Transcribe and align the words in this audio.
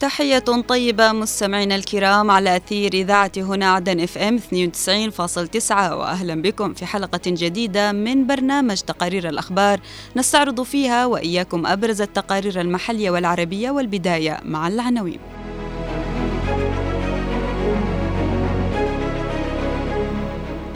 تحية 0.00 0.38
طيبة 0.38 1.12
مستمعينا 1.12 1.76
الكرام 1.76 2.30
على 2.30 2.56
أثير 2.56 2.92
إذاعة 2.94 3.32
هنا 3.36 3.72
عدن 3.72 4.00
إف 4.00 4.18
إم 4.18 4.38
92.9 4.38 5.70
وأهلا 5.70 6.42
بكم 6.42 6.74
في 6.74 6.86
حلقة 6.86 7.20
جديدة 7.26 7.92
من 7.92 8.26
برنامج 8.26 8.80
تقارير 8.80 9.28
الأخبار 9.28 9.80
نستعرض 10.16 10.62
فيها 10.62 11.06
وإياكم 11.06 11.66
أبرز 11.66 12.00
التقارير 12.00 12.60
المحلية 12.60 13.10
والعربية 13.10 13.70
والبداية 13.70 14.40
مع 14.44 14.68
العناوين. 14.68 15.20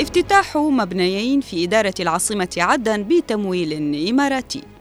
افتتاح 0.01 0.57
مبنيين 0.57 1.41
في 1.41 1.65
إدارة 1.65 1.95
العاصمة 2.01 2.49
عدن 2.57 3.03
بتمويل 3.03 4.09
إماراتي. 4.09 4.74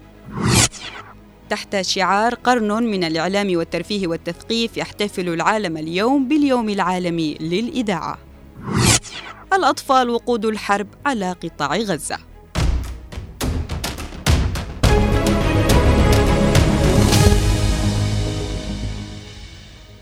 تحت 1.50 1.80
شعار 1.80 2.34
قرن 2.34 2.82
من 2.82 3.04
الإعلام 3.04 3.56
والترفيه 3.56 4.06
والتثقيف 4.06 4.76
يحتفل 4.76 5.28
العالم 5.28 5.76
اليوم 5.76 6.28
باليوم 6.28 6.68
العالمي 6.68 7.34
للإذاعة. 7.34 8.18
الأطفال 9.52 10.10
وقود 10.10 10.44
الحرب 10.44 10.86
على 11.06 11.32
قطاع 11.32 11.76
غزة. 11.76 12.18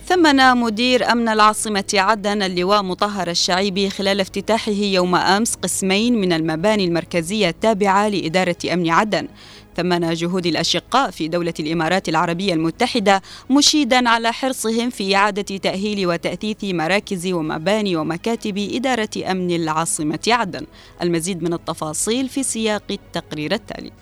ثمن 0.06 0.56
مدير 0.56 1.12
أمن 1.12 1.28
العاصمة 1.28 1.84
عدن 1.94 2.42
اللواء 2.42 2.82
مطهر 2.82 3.30
الشعيبي 3.30 3.90
خلال 3.90 4.20
افتتاحه 4.20 4.72
يوم 4.72 5.14
أمس 5.14 5.54
قسمين 5.54 6.20
من 6.20 6.32
المباني 6.32 6.84
المركزية 6.84 7.48
التابعة 7.48 8.08
لإدارة 8.08 8.56
أمن 8.72 8.90
عدن 8.90 9.28
ثمن 9.76 10.14
جهود 10.14 10.46
الأشقاء 10.46 11.10
في 11.10 11.28
دولة 11.28 11.54
الإمارات 11.60 12.08
العربية 12.08 12.54
المتحدة 12.54 13.22
مشيدا 13.50 14.08
على 14.08 14.32
حرصهم 14.32 14.90
في 14.90 15.16
إعادة 15.16 15.56
تأهيل 15.56 16.06
وتأثيث 16.06 16.64
مراكز 16.64 17.26
ومباني 17.26 17.96
ومكاتب 17.96 18.58
إدارة 18.58 19.30
أمن 19.30 19.50
العاصمة 19.50 20.20
عدن. 20.28 20.66
المزيد 21.02 21.42
من 21.42 21.52
التفاصيل 21.52 22.28
في 22.28 22.42
سياق 22.42 22.84
التقرير 22.90 23.52
التالي. 23.54 23.92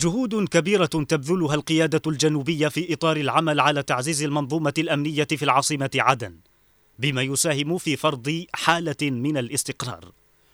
جهود 0.00 0.48
كبيرة 0.48 0.86
تبذلها 0.86 1.54
القيادة 1.54 2.02
الجنوبية 2.06 2.68
في 2.68 2.92
إطار 2.92 3.16
العمل 3.16 3.60
على 3.60 3.82
تعزيز 3.82 4.22
المنظومة 4.22 4.74
الأمنية 4.78 5.24
في 5.24 5.42
العاصمة 5.42 5.90
عدن 5.96 6.36
بما 6.98 7.22
يساهم 7.22 7.78
في 7.78 7.96
فرض 7.96 8.44
حالة 8.54 8.96
من 9.02 9.36
الاستقرار. 9.36 10.12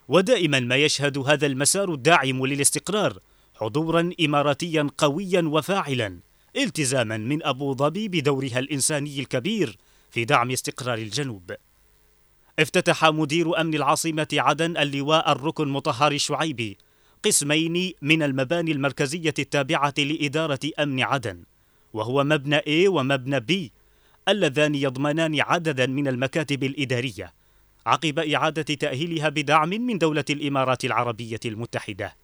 ودائما 0.09 0.61
ما 0.61 0.77
يشهد 0.77 1.19
هذا 1.19 1.47
المسار 1.47 1.94
الداعم 1.94 2.47
للاستقرار 2.47 3.19
حضورا 3.61 4.11
إماراتيا 4.20 4.86
قويا 4.98 5.42
وفاعلا 5.42 6.20
التزاما 6.56 7.16
من 7.16 7.44
أبو 7.44 7.75
ظبي 7.75 8.08
بدورها 8.08 8.58
الإنساني 8.58 9.20
الكبير 9.20 9.77
في 10.11 10.25
دعم 10.25 10.50
استقرار 10.50 10.98
الجنوب. 10.98 11.53
افتتح 12.58 13.05
مدير 13.05 13.61
أمن 13.61 13.75
العاصمة 13.75 14.28
عدن 14.33 14.77
اللواء 14.77 15.33
الركن 15.33 15.69
مطهر 15.69 16.12
الشعيبي 16.12 16.78
قسمين 17.22 17.92
من 18.03 18.22
المباني 18.22 18.72
المركزية 18.72 19.34
التابعة 19.38 19.94
لإدارة 19.98 20.61
أمن 20.78 21.03
عدن 21.03 21.44
وهو 21.92 22.25
مبنى 22.25 22.58
A 22.58 22.88
ومبنى 22.88 23.41
B 23.41 23.70
اللذان 24.28 24.75
يضمنان 24.75 25.41
عددا 25.41 25.86
من 25.86 26.08
المكاتب 26.08 26.65
الإدارية 26.65 27.32
عقب 27.87 28.19
إعادة 28.19 28.62
تأهيلها 28.75 29.28
بدعم 29.28 29.69
من 29.69 29.98
دولة 29.98 30.25
الإمارات 30.31 30.84
العربية 30.84 31.41
المتحدة. 31.44 32.19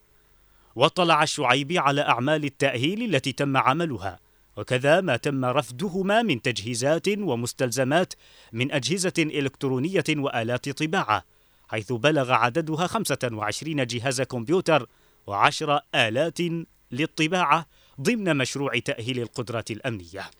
واطلع 0.77 1.23
الشعيبي 1.23 1.79
على 1.79 2.01
أعمال 2.01 2.45
التأهيل 2.45 3.15
التي 3.15 3.33
تم 3.33 3.57
عملها. 3.57 4.19
وكذا 4.57 5.01
ما 5.01 5.17
تم 5.17 5.45
رفدهما 5.45 6.23
من 6.23 6.43
تجهيزات 6.43 7.09
ومستلزمات 7.09 8.15
من 8.53 8.73
أجهزة 8.73 9.13
إلكترونية 9.19 10.05
وآلات 10.11 10.69
طباعة 10.69 11.25
حيث 11.69 11.93
بلغ 11.93 12.33
عددها 12.33 12.87
25 12.87 13.87
جهاز 13.87 14.23
كمبيوتر 14.23 14.87
وعشر 15.27 15.81
آلات 15.95 16.39
للطباعة 16.93 17.67
ضمن 18.01 18.37
مشروع 18.37 18.79
تأهيل 18.79 19.21
القدرات 19.21 19.71
الأمنية. 19.71 20.31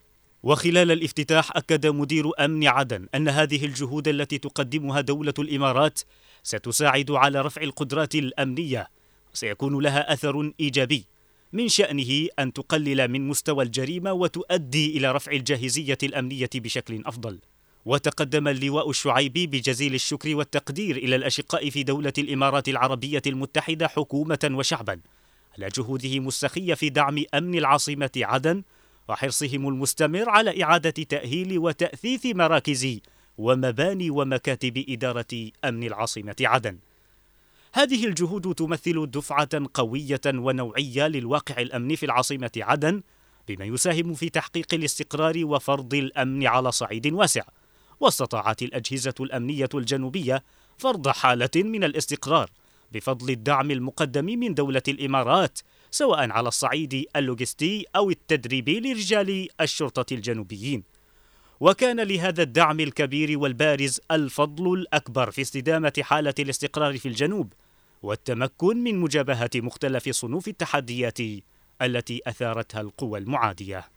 وخلال 0.43 0.93
الافتتاح 0.93 1.57
أكد 1.57 1.87
مدير 1.87 2.45
أمن 2.45 2.67
عدن 2.67 3.07
أن 3.15 3.29
هذه 3.29 3.65
الجهود 3.65 4.09
التي 4.09 4.39
تقدمها 4.39 5.01
دولة 5.01 5.35
الإمارات 5.39 6.01
ستساعد 6.43 7.11
على 7.11 7.41
رفع 7.41 7.63
القدرات 7.63 8.15
الأمنية 8.15 8.96
سيكون 9.37 9.83
لها 9.83 10.13
أثر 10.13 10.53
إيجابي 10.61 11.05
من 11.53 11.69
شأنه 11.69 12.29
أن 12.39 12.53
تقلل 12.53 13.09
من 13.09 13.29
مستوى 13.29 13.65
الجريمة 13.65 14.13
وتؤدي 14.13 14.97
إلى 14.97 15.13
رفع 15.13 15.33
الجاهزية 15.33 15.99
الأمنية 16.03 16.51
بشكل 16.55 17.03
أفضل. 17.07 17.39
وتقدم 17.87 18.49
اللواء 18.49 18.91
الشعيبي 18.91 19.47
بجزيل 19.47 19.95
الشكر 19.95 20.37
والتقدير 20.37 20.97
إلى 20.97 21.17
الأشقاء 21.17 21.71
في 21.71 21.83
دولة 21.83 22.13
الإمارات 22.19 22.69
العربية 22.69 23.23
المتحدة 23.27 23.89
حكومة 23.89 24.51
وشعبا 24.51 25.01
على 25.59 25.69
جهودهم 25.69 26.29
السخيه 26.29 26.75
في 26.75 26.89
دعم 26.89 27.25
أمن 27.35 27.59
العاصمة 27.59 28.11
عدن 28.17 28.63
وحرصهم 29.09 29.69
المستمر 29.69 30.29
على 30.29 30.63
إعادة 30.63 30.91
تأهيل 30.91 31.59
وتأثيث 31.59 32.27
مراكز 32.27 32.99
ومباني 33.39 34.11
ومكاتب 34.11 34.85
إدارة 34.89 35.51
أمن 35.65 35.85
العاصمة 35.85 36.37
عدن. 36.41 36.79
هذه 37.77 38.07
الجهود 38.07 38.55
تمثل 38.55 39.11
دفعة 39.11 39.49
قوية 39.75 40.21
ونوعية 40.27 41.09
للواقع 41.09 41.61
الأمني 41.61 41.97
في 41.97 42.07
العاصمة 42.07 42.51
عدن 42.57 43.03
بما 43.49 43.65
يساهم 43.65 44.15
في 44.15 44.29
تحقيق 44.29 44.75
الاستقرار 44.75 45.45
وفرض 45.45 45.95
الأمن 45.95 46.47
على 46.47 46.73
صعيد 46.73 47.13
واسع. 47.13 47.43
واستطاعت 48.01 48.63
الأجهزة 48.63 49.15
الأمنية 49.21 49.69
الجنوبية 49.75 50.43
فرض 50.79 51.09
حالة 51.09 51.51
من 51.57 51.85
الاستقرار 51.85 52.51
بفضل 52.93 53.31
الدعم 53.31 53.71
المقدم 53.71 54.25
من 54.25 54.55
دولة 54.55 54.83
الإمارات 54.89 55.59
سواء 55.91 56.31
على 56.31 56.49
الصعيد 56.49 57.05
اللوجستي 57.17 57.85
أو 57.97 58.11
التدريبي 58.11 58.81
لرجال 58.81 59.49
الشرطة 59.61 60.15
الجنوبيين. 60.15 60.83
وكان 61.61 62.01
لهذا 62.01 62.43
الدعم 62.43 62.81
الكبير 62.81 63.39
والبارز 63.39 64.01
الفضل 64.11 64.73
الأكبر 64.73 65.31
في 65.31 65.41
استدامة 65.41 65.93
حالة 66.01 66.35
الاستقرار 66.39 66.99
في 66.99 67.09
الجنوب. 67.09 67.53
والتمكن 68.07 68.77
من 68.77 68.99
مجابهة 68.99 69.51
مختلف 69.57 70.09
صنوف 70.09 70.49
التحديات 70.49 71.19
التي 71.83 72.21
أثارتها 72.27 72.81
القوى 72.81 73.19
المعادية. 73.19 73.96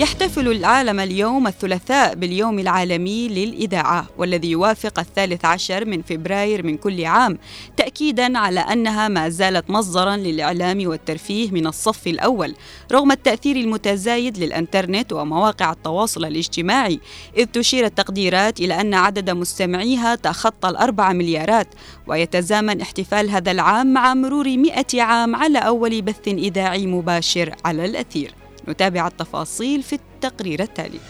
يحتفل 0.00 0.48
العالم 0.48 1.00
اليوم 1.00 1.46
الثلاثاء 1.46 2.14
باليوم 2.14 2.58
العالمي 2.58 3.28
للإذاعة 3.28 4.06
والذي 4.18 4.50
يوافق 4.50 4.98
الثالث 4.98 5.44
عشر 5.44 5.84
من 5.84 6.02
فبراير 6.02 6.66
من 6.66 6.76
كل 6.76 7.04
عام 7.04 7.38
تأكيدا 7.76 8.38
على 8.38 8.60
أنها 8.60 9.08
ما 9.08 9.28
زالت 9.28 9.70
مصدرا 9.70 10.16
للإعلام 10.16 10.86
والترفيه 10.88 11.50
من 11.50 11.66
الصف 11.66 12.06
الأول 12.06 12.54
رغم 12.92 13.12
التأثير 13.12 13.56
المتزايد 13.56 14.38
للإنترنت 14.38 15.12
ومواقع 15.12 15.72
التواصل 15.72 16.24
الاجتماعي 16.24 17.00
إذ 17.36 17.44
تشير 17.44 17.84
التقديرات 17.84 18.60
إلى 18.60 18.80
أن 18.80 18.94
عدد 18.94 19.30
مستمعيها 19.30 20.14
تخطى 20.14 20.68
الأربع 20.68 21.12
مليارات 21.12 21.68
ويتزامن 22.06 22.80
احتفال 22.80 23.30
هذا 23.30 23.50
العام 23.50 23.92
مع 23.92 24.14
مرور 24.14 24.56
مئة 24.56 25.02
عام 25.02 25.36
على 25.36 25.58
أول 25.58 26.02
بث 26.02 26.28
إذاعي 26.28 26.86
مباشر 26.86 27.54
على 27.64 27.84
الأثير. 27.84 28.39
نتابع 28.68 29.06
التفاصيل 29.06 29.82
في 29.82 29.92
التقرير 29.92 30.62
التالي. 30.62 31.00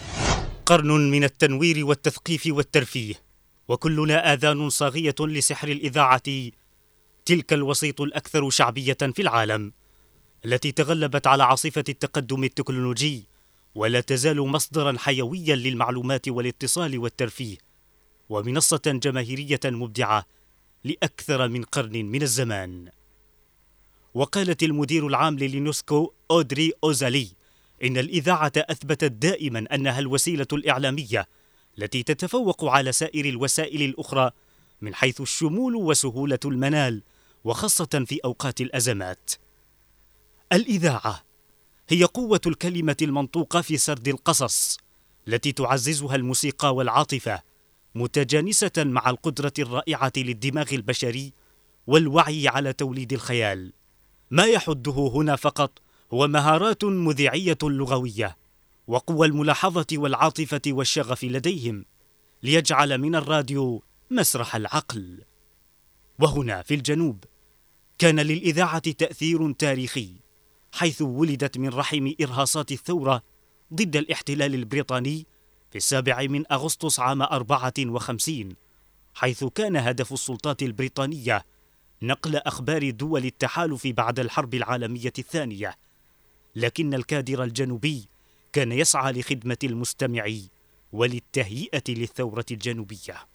قرن 0.65 1.11
من 1.11 1.23
التنوير 1.23 1.85
والتثقيف 1.85 2.43
والترفيه 2.47 3.15
وكلنا 3.67 4.33
آذان 4.33 4.69
صاغية 4.69 5.15
لسحر 5.19 5.67
الإذاعة 5.67 6.51
تلك 7.25 7.53
الوسيط 7.53 8.01
الأكثر 8.01 8.49
شعبية 8.49 8.97
في 9.15 9.21
العالم 9.21 9.73
التي 10.45 10.71
تغلبت 10.71 11.27
على 11.27 11.43
عاصفة 11.43 11.83
التقدم 11.89 12.43
التكنولوجي 12.43 13.27
ولا 13.75 14.01
تزال 14.01 14.41
مصدرا 14.41 14.97
حيويا 14.97 15.55
للمعلومات 15.55 16.27
والاتصال 16.29 16.97
والترفيه 16.99 17.57
ومنصة 18.29 18.81
جماهيرية 18.85 19.59
مبدعة 19.65 20.25
لأكثر 20.83 21.47
من 21.47 21.63
قرن 21.63 22.05
من 22.05 22.21
الزمان. 22.21 22.89
وقالت 24.13 24.63
المدير 24.63 25.07
العام 25.07 25.39
لليونسكو 25.39 26.13
أودري 26.31 26.71
أوزالي 26.83 27.40
إن 27.83 27.97
الإذاعة 27.97 28.51
أثبتت 28.57 29.11
دائما 29.11 29.65
أنها 29.75 29.99
الوسيلة 29.99 30.47
الإعلامية 30.53 31.27
التي 31.77 32.03
تتفوق 32.03 32.65
على 32.65 32.91
سائر 32.91 33.25
الوسائل 33.25 33.81
الأخرى 33.81 34.31
من 34.81 34.95
حيث 34.95 35.21
الشمول 35.21 35.75
وسهولة 35.75 36.39
المنال 36.45 37.03
وخاصة 37.43 38.05
في 38.07 38.19
أوقات 38.25 38.61
الأزمات. 38.61 39.31
الإذاعة 40.53 41.23
هي 41.89 42.03
قوة 42.03 42.41
الكلمة 42.47 42.97
المنطوقة 43.01 43.61
في 43.61 43.77
سرد 43.77 44.07
القصص 44.07 44.77
التي 45.27 45.51
تعززها 45.51 46.15
الموسيقى 46.15 46.75
والعاطفة 46.75 47.41
متجانسة 47.95 48.71
مع 48.77 49.09
القدرة 49.09 49.53
الرائعة 49.59 50.13
للدماغ 50.17 50.67
البشري 50.71 51.33
والوعي 51.87 52.47
على 52.47 52.73
توليد 52.73 53.13
الخيال. 53.13 53.73
ما 54.31 54.45
يحده 54.45 55.11
هنا 55.13 55.35
فقط 55.35 55.79
هو 56.13 56.27
مهارات 56.27 56.83
مذيعية 56.83 57.57
لغوية 57.63 58.37
وقوى 58.87 59.27
الملاحظة 59.27 59.85
والعاطفة 59.93 60.61
والشغف 60.67 61.23
لديهم 61.23 61.85
ليجعل 62.43 62.97
من 62.97 63.15
الراديو 63.15 63.83
مسرح 64.11 64.55
العقل. 64.55 65.23
وهنا 66.19 66.61
في 66.61 66.73
الجنوب 66.73 67.23
كان 67.97 68.19
للإذاعة 68.19 68.91
تأثير 68.91 69.51
تاريخي 69.51 70.15
حيث 70.71 71.01
ولدت 71.01 71.57
من 71.57 71.69
رحم 71.69 72.13
إرهاصات 72.21 72.71
الثورة 72.71 73.23
ضد 73.73 73.95
الاحتلال 73.95 74.55
البريطاني 74.55 75.25
في 75.71 75.77
السابع 75.77 76.21
من 76.21 76.51
أغسطس 76.51 76.99
عام 76.99 77.21
54 77.21 78.55
حيث 79.13 79.43
كان 79.43 79.77
هدف 79.77 80.13
السلطات 80.13 80.63
البريطانية 80.63 81.45
نقل 82.01 82.35
أخبار 82.35 82.89
دول 82.89 83.25
التحالف 83.25 83.87
بعد 83.87 84.19
الحرب 84.19 84.53
العالمية 84.53 85.13
الثانية. 85.19 85.75
لكن 86.55 86.93
الكادر 86.93 87.43
الجنوبي 87.43 88.07
كان 88.53 88.71
يسعى 88.71 89.11
لخدمة 89.11 89.57
المستمع 89.63 90.31
وللتهيئة 90.91 91.83
للثورة 91.89 92.45
الجنوبية. 92.51 93.27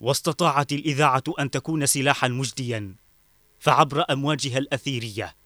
واستطاعت 0.00 0.72
الإذاعة 0.72 1.22
أن 1.38 1.50
تكون 1.50 1.86
سلاحا 1.86 2.28
مجديا 2.28 2.94
فعبر 3.58 4.04
أمواجها 4.10 4.58
الأثيرية 4.58 5.36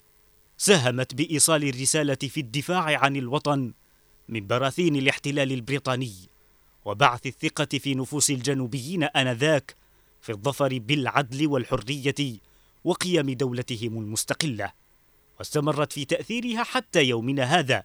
ساهمت 0.59 1.15
بإيصال 1.15 1.69
الرسالة 1.69 2.15
في 2.15 2.41
الدفاع 2.41 2.99
عن 2.99 3.17
الوطن 3.17 3.73
من 4.29 4.47
براثين 4.47 4.97
الاحتلال 4.97 5.53
البريطاني 5.53 6.15
وبعث 6.85 7.27
الثقة 7.27 7.79
في 7.79 7.95
نفوس 7.95 8.31
الجنوبيين 8.31 9.03
آنذاك 9.03 9.75
في 10.21 10.33
الظفر 10.33 10.79
بالعدل 10.79 11.47
والحرية 11.47 12.39
وقيم 12.85 13.31
دولتهم 13.31 13.99
المستقلة. 13.99 14.73
واستمرت 15.39 15.93
في 15.93 16.05
تأثيرها 16.05 16.63
حتى 16.63 17.05
يومنا 17.05 17.45
هذا 17.45 17.85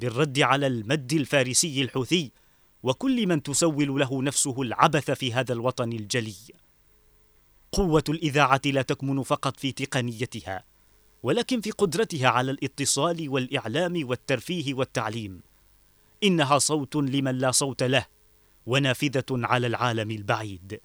بالرد 0.00 0.40
على 0.40 0.66
المد 0.66 1.12
الفارسي 1.12 1.82
الحوثي 1.82 2.30
وكل 2.82 3.26
من 3.26 3.42
تسول 3.42 4.00
له 4.00 4.22
نفسه 4.22 4.62
العبث 4.62 5.10
في 5.10 5.32
هذا 5.32 5.52
الوطن 5.52 5.92
الجلي. 5.92 6.34
قوة 7.72 8.04
الإذاعة 8.08 8.60
لا 8.64 8.82
تكمن 8.82 9.22
فقط 9.22 9.60
في 9.60 9.72
تقنيتها 9.72 10.64
ولكن 11.22 11.60
في 11.60 11.70
قدرتها 11.70 12.28
على 12.28 12.50
الاتصال 12.50 13.28
والإعلام 13.28 14.08
والترفيه 14.08 14.74
والتعليم. 14.74 15.40
إنها 16.24 16.58
صوت 16.58 16.96
لمن 16.96 17.38
لا 17.38 17.50
صوت 17.50 17.82
له 17.82 18.06
ونافذة 18.66 19.24
على 19.30 19.66
العالم 19.66 20.10
البعيد. 20.10 20.80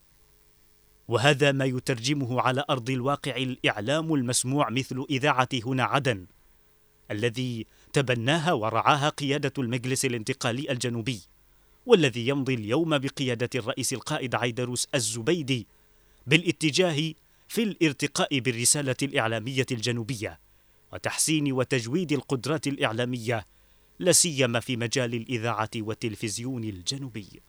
وهذا 1.07 1.51
ما 1.51 1.65
يترجمه 1.65 2.41
على 2.41 2.63
أرض 2.69 2.89
الواقع 2.89 3.35
الإعلام 3.35 4.13
المسموع 4.13 4.69
مثل 4.69 5.05
إذاعة 5.09 5.49
هنا 5.65 5.83
عدن 5.83 6.25
الذي 7.11 7.65
تبناها 7.93 8.53
ورعاها 8.53 9.09
قيادة 9.09 9.53
المجلس 9.57 10.05
الانتقالي 10.05 10.71
الجنوبي 10.71 11.21
والذي 11.85 12.27
يمضي 12.27 12.53
اليوم 12.53 12.97
بقيادة 12.97 13.49
الرئيس 13.55 13.93
القائد 13.93 14.35
عيدروس 14.35 14.87
الزبيدي 14.95 15.67
بالاتجاه 16.27 17.13
في 17.47 17.63
الارتقاء 17.63 18.39
بالرسالة 18.39 18.95
الإعلامية 19.03 19.65
الجنوبية 19.71 20.39
وتحسين 20.93 21.51
وتجويد 21.51 22.11
القدرات 22.11 22.67
الإعلامية 22.67 23.45
لا 23.99 24.11
سيما 24.11 24.59
في 24.59 24.77
مجال 24.77 25.15
الإذاعة 25.15 25.69
والتلفزيون 25.75 26.63
الجنوبي. 26.63 27.41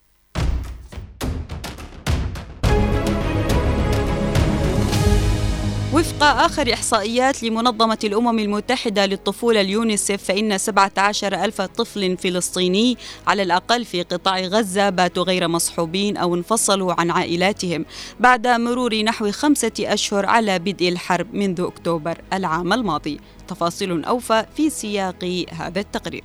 وفق 5.98 6.22
آخر 6.22 6.72
إحصائيات 6.72 7.42
لمنظمة 7.42 7.98
الأمم 8.04 8.38
المتحدة 8.38 9.06
للطفولة 9.06 9.60
اليونيسف 9.60 10.24
فإن 10.24 10.58
17 10.58 11.44
ألف 11.44 11.60
طفل 11.60 12.16
فلسطيني 12.16 12.96
على 13.26 13.42
الأقل 13.42 13.84
في 13.84 14.02
قطاع 14.02 14.40
غزة 14.40 14.90
باتوا 14.90 15.24
غير 15.24 15.48
مصحوبين 15.48 16.16
أو 16.16 16.34
انفصلوا 16.34 17.00
عن 17.00 17.10
عائلاتهم 17.10 17.84
بعد 18.20 18.46
مرور 18.46 19.02
نحو 19.02 19.30
خمسة 19.30 19.72
أشهر 19.80 20.26
على 20.26 20.58
بدء 20.58 20.88
الحرب 20.88 21.34
منذ 21.34 21.60
أكتوبر 21.60 22.18
العام 22.32 22.72
الماضي. 22.72 23.20
تفاصيل 23.48 24.04
أوفى 24.04 24.44
في 24.56 24.70
سياق 24.70 25.46
هذا 25.52 25.80
التقرير. 25.80 26.24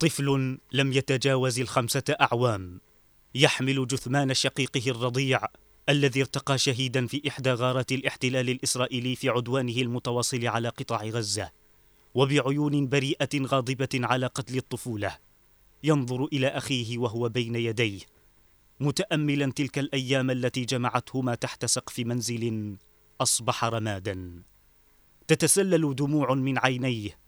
طفل 0.00 0.58
لم 0.72 0.92
يتجاوز 0.92 1.60
الخمسة 1.60 2.16
أعوام. 2.20 2.80
يحمل 3.34 3.86
جثمان 3.86 4.34
شقيقه 4.34 4.90
الرضيع. 4.90 5.40
الذي 5.88 6.20
ارتقى 6.20 6.58
شهيدا 6.58 7.06
في 7.06 7.28
إحدى 7.28 7.52
غارات 7.52 7.92
الاحتلال 7.92 8.50
الإسرائيلي 8.50 9.16
في 9.16 9.28
عدوانه 9.28 9.76
المتواصل 9.76 10.46
على 10.46 10.68
قطاع 10.68 11.04
غزة 11.04 11.50
وبعيون 12.14 12.88
بريئة 12.88 13.28
غاضبة 13.34 13.88
على 13.94 14.26
قتل 14.26 14.56
الطفولة. 14.56 15.18
ينظر 15.82 16.24
إلى 16.24 16.48
أخيه 16.48 16.98
وهو 16.98 17.28
بين 17.28 17.54
يديه 17.54 18.00
متأملا 18.80 19.52
تلك 19.52 19.78
الأيام 19.78 20.30
التي 20.30 20.64
جمعتهما 20.64 21.34
تحت 21.34 21.64
سقف 21.64 21.98
منزل 21.98 22.76
أصبح 23.20 23.64
رمادا. 23.64 24.42
تتسلل 25.28 25.94
دموع 25.94 26.34
من 26.34 26.58
عينيه 26.58 27.18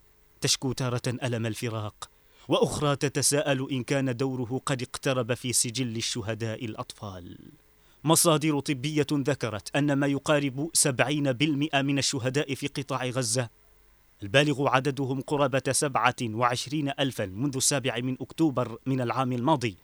تشكو 0.40 0.72
تارة 0.72 1.02
ألم 1.06 1.46
الفراق 1.46 2.10
وأخرى 2.48 2.96
تتساءل 2.96 3.68
إن 3.70 3.82
كان 3.82 4.16
دوره 4.16 4.62
قد 4.66 4.82
اقترب 4.82 5.34
في 5.34 5.52
سجل 5.52 5.96
الشهداء 5.96 6.64
الأطفال. 6.64 7.52
مصادر 8.08 8.60
طبية 8.60 9.06
ذكرت 9.12 9.76
أن 9.76 9.92
ما 9.92 10.06
يقارب 10.06 10.70
سبعين 10.72 11.32
بالمئة 11.32 11.82
من 11.82 11.98
الشهداء 11.98 12.54
في 12.54 12.66
قطاع 12.66 13.06
غزة. 13.06 13.50
البالغ 14.22 14.68
عددهم 14.68 15.20
قرابة 15.20 15.62
سبعة 15.70 16.16
وعشرين 16.22 16.92
ألفا 17.00 17.26
منذ 17.26 17.56
السابع 17.56 18.00
من 18.00 18.16
أكتوبر 18.20 18.78
من 18.86 19.00
العام 19.00 19.32
الماضي 19.32 19.76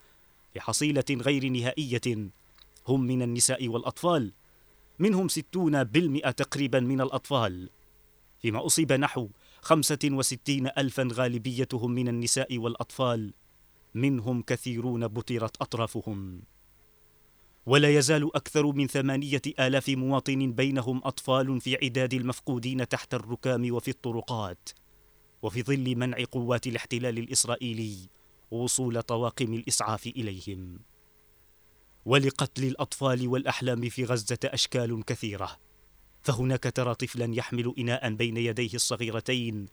بحصيلة 0.55 1.05
غير 1.11 1.49
نهائية. 1.49 2.31
هم 2.89 3.01
من 3.07 3.23
النساء 3.23 3.69
والأطفال. 3.69 4.33
منهم 4.99 5.29
ستون 5.29 5.85
بالمئة 5.85 6.31
تقريبا 6.31 6.81
من 6.81 7.01
الأطفال. 7.01 7.71
فيما 8.39 8.67
أصيب 8.67 8.93
نحو 8.93 9.29
خمسة 9.61 9.99
وستين 10.05 10.67
ألفا 10.79 11.09
غالبيتهم 11.13 11.91
من 11.91 12.09
النساء 12.09 12.59
والأطفال. 12.59 13.35
منهم 13.95 14.43
كثيرون 14.43 15.09
بطرت 15.09 15.57
أطرافهم. 15.63 16.43
ولا 17.67 17.89
يزال 17.89 18.37
أكثر 18.37 18.73
من 18.73 18.87
ثمانية 18.87 19.43
آلاف 19.61 19.89
مواطن 19.89 20.53
بينهم 20.53 21.01
أطفال 21.05 21.61
في 21.61 21.77
عداد 21.83 22.15
المفقودين 22.15 22.89
تحت 22.89 23.15
الركام 23.15 23.75
وفي 23.75 23.91
الطرقات 23.91 24.69
وفي 25.43 25.63
ظل 25.63 25.97
منع 25.97 26.17
قوات 26.33 26.67
الاحتلال 26.67 27.19
الإسرائيلي 27.19 28.09
وصول 28.51 29.03
طواقم 29.03 29.55
الإسعاف 29.55 30.07
إليهم. 30.07 30.79
ولقتل 32.05 32.65
الأطفال 32.65 33.29
والأحلام 33.29 33.89
في 33.89 34.05
غزة 34.05 34.39
أشكال 34.45 35.05
كثيرة 35.05 35.59
فهناك 36.23 36.73
ترى 36.75 36.95
طفلا 36.95 37.35
يحمل 37.35 37.75
إناء 37.79 38.15
بين 38.15 38.37
يديه 38.37 38.75
الصغيرتين 38.75 39.67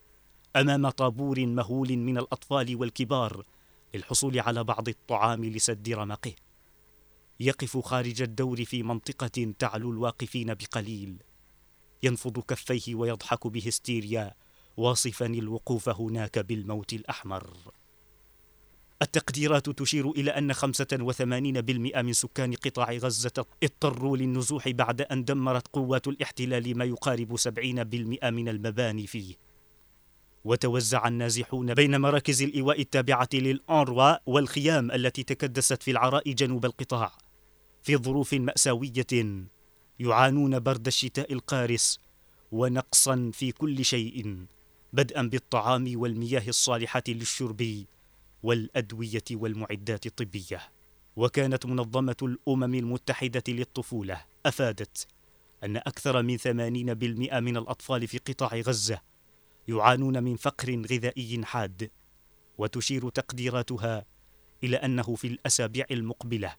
أمام 0.56 0.90
طابور 0.90 1.46
مهول 1.46 1.98
من 1.98 2.18
الأطفال 2.18 2.76
والكبار 2.76 3.46
للحصول 3.94 4.40
على 4.40 4.64
بعض 4.64 4.90
الطعام 4.90 5.46
لسد 5.46 5.90
رمقه. 5.90 6.34
يقف 7.42 7.78
خارج 7.78 8.22
الدور 8.22 8.66
في 8.66 8.84
منطقة 8.84 9.54
تعلو 9.60 9.92
الواقفين 9.92 10.54
بقليل. 10.54 11.24
ينفض 12.04 12.40
كفيه 12.40 12.96
ويضحك 12.96 13.48
بهستيريا 13.48 14.34
واصفا 14.78 15.26
الوقوف 15.26 15.90
هناك 15.90 16.40
بالموت 16.40 16.94
الأحمر. 16.94 17.58
التقديرات 19.02 19.70
تشير 19.70 20.12
إلى 20.12 20.32
أن 20.32 20.54
85% 20.54 22.02
من 22.02 22.14
سكان 22.14 22.54
قطاع 22.54 22.92
غزة 22.92 23.46
اضطروا 23.64 24.18
للنزوح 24.18 24.70
بعد 24.70 25.02
أن 25.02 25.26
دمرت 25.26 25.68
قوات 25.68 26.08
الاحتلال 26.08 26.78
ما 26.78 26.86
يقارب 26.86 27.38
70% 27.38 28.30
من 28.30 28.50
المباني 28.50 29.08
فيه. 29.08 29.36
وتوزع 30.44 31.08
النازحون 31.08 31.74
بين 31.74 32.02
مراكز 32.02 32.42
الإيواء 32.42 32.82
التابعة 32.82 33.30
للأنروا 33.34 34.16
والخيام 34.26 34.92
التي 34.92 35.24
تكدست 35.24 35.84
في 35.84 35.92
العراء 35.92 36.32
جنوب 36.32 36.66
القطاع. 36.66 37.21
في 37.84 37.98
ظروف 37.98 38.34
مأساوية 38.34 39.46
يعانون 40.00 40.60
برد 40.60 40.88
الشتاء 40.88 41.34
القارس 41.34 42.00
ونقصا 42.52 43.32
في 43.34 43.52
كل 43.52 43.86
شيء 43.86 44.46
بدءا 44.94 45.22
بالطعام 45.22 45.92
والمياه 45.96 46.48
الصالحة 46.48 47.04
للشرب 47.08 47.86
والأدوية 48.44 49.24
والمعدات 49.32 50.06
الطبية. 50.06 50.62
وكانت 51.16 51.66
منظمة 51.66 52.16
الأمم 52.22 52.76
المتحدة 52.76 53.44
للطفولة 53.48 54.26
أفادت 54.46 55.08
أن 55.64 55.78
أكثر 55.78 56.22
من 56.22 56.38
80% 56.38 56.46
من 57.34 57.58
الأطفال 57.58 58.08
في 58.08 58.18
قطاع 58.18 58.60
غزة 58.60 59.02
يعانون 59.68 60.24
من 60.24 60.36
فقر 60.36 60.82
غذائي 60.92 61.46
حاد 61.46 61.92
وتشير 62.58 63.10
تقديراتها 63.10 64.06
إلى 64.64 64.78
أنه 64.78 65.16
في 65.16 65.28
الأسابيع 65.28 65.86
المقبلة 65.92 66.56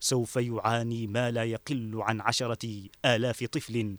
سوف 0.00 0.36
يعاني 0.36 1.06
ما 1.06 1.30
لا 1.30 1.44
يقل 1.44 1.92
عن 1.94 2.20
عشرة 2.20 2.88
آلاف 3.04 3.44
طفل 3.44 3.96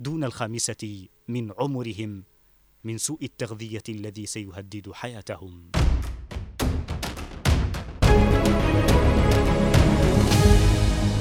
دون 0.00 0.24
الخامسة 0.24 1.06
من 1.28 1.52
عمرهم 1.58 2.24
من 2.84 2.98
سوء 2.98 3.24
التغذية 3.24 3.82
الذي 3.88 4.26
سيهدد 4.26 4.92
حياتهم. 4.92 5.70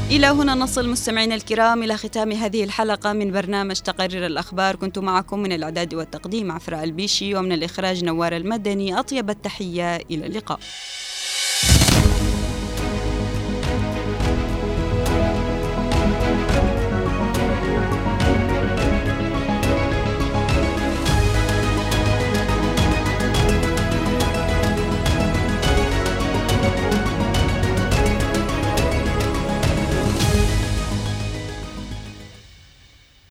إلى 0.09 0.27
هنا 0.27 0.55
نصل 0.55 0.89
مستمعينا 0.89 1.35
الكرام 1.35 1.83
إلى 1.83 1.97
ختام 1.97 2.31
هذه 2.31 2.63
الحلقة 2.63 3.13
من 3.13 3.31
برنامج 3.31 3.75
تقرير 3.75 4.25
الأخبار. 4.25 4.75
كنت 4.75 4.99
معكم 4.99 5.39
من 5.39 5.51
الإعداد 5.51 5.93
والتقديم 5.93 6.51
عفراء 6.51 6.83
البيشي 6.83 7.35
ومن 7.35 7.51
الإخراج 7.51 8.03
نوار 8.03 8.35
المدني 8.37 8.99
أطيب 8.99 9.29
التحية. 9.29 9.95
إلى 9.95 10.25
اللقاء. 10.25 10.59